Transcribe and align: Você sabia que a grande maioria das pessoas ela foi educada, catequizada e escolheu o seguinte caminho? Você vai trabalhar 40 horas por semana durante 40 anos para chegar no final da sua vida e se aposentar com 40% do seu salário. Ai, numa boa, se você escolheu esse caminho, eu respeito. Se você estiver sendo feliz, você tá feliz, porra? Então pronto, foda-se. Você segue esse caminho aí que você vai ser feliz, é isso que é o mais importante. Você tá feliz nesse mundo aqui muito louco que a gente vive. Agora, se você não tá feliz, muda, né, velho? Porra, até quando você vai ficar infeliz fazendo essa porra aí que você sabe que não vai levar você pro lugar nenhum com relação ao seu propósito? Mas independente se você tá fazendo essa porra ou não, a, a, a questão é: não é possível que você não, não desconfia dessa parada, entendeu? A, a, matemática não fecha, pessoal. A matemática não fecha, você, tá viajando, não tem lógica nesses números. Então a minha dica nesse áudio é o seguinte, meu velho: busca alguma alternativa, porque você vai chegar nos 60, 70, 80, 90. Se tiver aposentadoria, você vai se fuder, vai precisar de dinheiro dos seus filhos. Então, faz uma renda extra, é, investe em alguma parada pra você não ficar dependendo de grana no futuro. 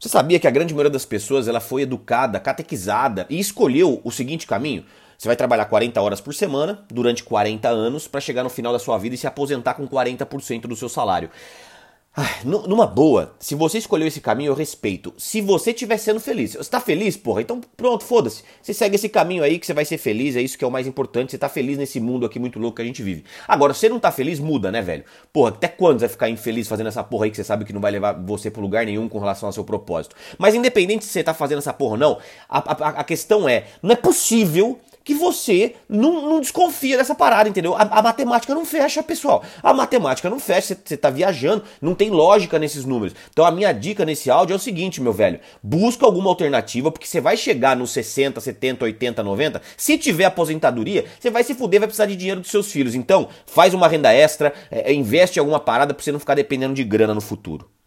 Você 0.00 0.08
sabia 0.08 0.38
que 0.38 0.46
a 0.46 0.50
grande 0.52 0.72
maioria 0.72 0.92
das 0.92 1.04
pessoas 1.04 1.48
ela 1.48 1.58
foi 1.58 1.82
educada, 1.82 2.38
catequizada 2.38 3.26
e 3.28 3.40
escolheu 3.40 4.00
o 4.04 4.12
seguinte 4.12 4.46
caminho? 4.46 4.84
Você 5.18 5.26
vai 5.26 5.34
trabalhar 5.34 5.64
40 5.64 6.00
horas 6.00 6.20
por 6.20 6.32
semana 6.32 6.84
durante 6.88 7.24
40 7.24 7.68
anos 7.68 8.06
para 8.06 8.20
chegar 8.20 8.44
no 8.44 8.48
final 8.48 8.72
da 8.72 8.78
sua 8.78 8.96
vida 8.96 9.16
e 9.16 9.18
se 9.18 9.26
aposentar 9.26 9.74
com 9.74 9.88
40% 9.88 10.68
do 10.68 10.76
seu 10.76 10.88
salário. 10.88 11.30
Ai, 12.20 12.40
numa 12.44 12.84
boa, 12.84 13.36
se 13.38 13.54
você 13.54 13.78
escolheu 13.78 14.08
esse 14.08 14.20
caminho, 14.20 14.50
eu 14.50 14.54
respeito. 14.54 15.14
Se 15.16 15.40
você 15.40 15.70
estiver 15.70 15.96
sendo 15.98 16.18
feliz, 16.18 16.56
você 16.56 16.68
tá 16.68 16.80
feliz, 16.80 17.16
porra? 17.16 17.42
Então 17.42 17.60
pronto, 17.76 18.02
foda-se. 18.02 18.42
Você 18.60 18.74
segue 18.74 18.96
esse 18.96 19.08
caminho 19.08 19.44
aí 19.44 19.56
que 19.56 19.64
você 19.64 19.72
vai 19.72 19.84
ser 19.84 19.98
feliz, 19.98 20.34
é 20.34 20.40
isso 20.40 20.58
que 20.58 20.64
é 20.64 20.66
o 20.66 20.70
mais 20.70 20.88
importante. 20.88 21.30
Você 21.30 21.38
tá 21.38 21.48
feliz 21.48 21.78
nesse 21.78 22.00
mundo 22.00 22.26
aqui 22.26 22.40
muito 22.40 22.58
louco 22.58 22.74
que 22.74 22.82
a 22.82 22.84
gente 22.84 23.04
vive. 23.04 23.22
Agora, 23.46 23.72
se 23.72 23.78
você 23.78 23.88
não 23.88 24.00
tá 24.00 24.10
feliz, 24.10 24.40
muda, 24.40 24.72
né, 24.72 24.82
velho? 24.82 25.04
Porra, 25.32 25.50
até 25.50 25.68
quando 25.68 26.00
você 26.00 26.06
vai 26.06 26.08
ficar 26.08 26.28
infeliz 26.28 26.66
fazendo 26.66 26.88
essa 26.88 27.04
porra 27.04 27.26
aí 27.26 27.30
que 27.30 27.36
você 27.36 27.44
sabe 27.44 27.64
que 27.64 27.72
não 27.72 27.80
vai 27.80 27.92
levar 27.92 28.14
você 28.14 28.50
pro 28.50 28.60
lugar 28.60 28.84
nenhum 28.84 29.08
com 29.08 29.20
relação 29.20 29.48
ao 29.48 29.52
seu 29.52 29.62
propósito? 29.62 30.16
Mas 30.36 30.56
independente 30.56 31.04
se 31.04 31.12
você 31.12 31.22
tá 31.22 31.32
fazendo 31.32 31.58
essa 31.58 31.72
porra 31.72 31.92
ou 31.92 31.98
não, 31.98 32.18
a, 32.48 32.58
a, 32.58 32.88
a 32.88 33.04
questão 33.04 33.48
é: 33.48 33.66
não 33.80 33.92
é 33.92 33.96
possível 33.96 34.80
que 35.08 35.14
você 35.14 35.72
não, 35.88 36.28
não 36.28 36.38
desconfia 36.38 36.98
dessa 36.98 37.14
parada, 37.14 37.48
entendeu? 37.48 37.74
A, 37.74 37.80
a, 37.80 38.02
matemática 38.02 38.54
não 38.54 38.66
fecha, 38.66 39.02
pessoal. 39.02 39.42
A 39.62 39.72
matemática 39.72 40.28
não 40.28 40.38
fecha, 40.38 40.76
você, 40.84 40.98
tá 40.98 41.08
viajando, 41.08 41.64
não 41.80 41.94
tem 41.94 42.10
lógica 42.10 42.58
nesses 42.58 42.84
números. 42.84 43.16
Então 43.32 43.46
a 43.46 43.50
minha 43.50 43.72
dica 43.72 44.04
nesse 44.04 44.30
áudio 44.30 44.52
é 44.52 44.56
o 44.56 44.60
seguinte, 44.60 45.00
meu 45.00 45.14
velho: 45.14 45.40
busca 45.62 46.04
alguma 46.04 46.28
alternativa, 46.28 46.92
porque 46.92 47.06
você 47.06 47.22
vai 47.22 47.38
chegar 47.38 47.74
nos 47.74 47.90
60, 47.92 48.38
70, 48.38 48.84
80, 48.84 49.22
90. 49.22 49.62
Se 49.78 49.96
tiver 49.96 50.26
aposentadoria, 50.26 51.06
você 51.18 51.30
vai 51.30 51.42
se 51.42 51.54
fuder, 51.54 51.80
vai 51.80 51.86
precisar 51.86 52.04
de 52.04 52.14
dinheiro 52.14 52.42
dos 52.42 52.50
seus 52.50 52.70
filhos. 52.70 52.94
Então, 52.94 53.28
faz 53.46 53.72
uma 53.72 53.88
renda 53.88 54.12
extra, 54.12 54.52
é, 54.70 54.92
investe 54.92 55.38
em 55.38 55.40
alguma 55.40 55.58
parada 55.58 55.94
pra 55.94 56.04
você 56.04 56.12
não 56.12 56.20
ficar 56.20 56.34
dependendo 56.34 56.74
de 56.74 56.84
grana 56.84 57.14
no 57.14 57.22
futuro. 57.22 57.66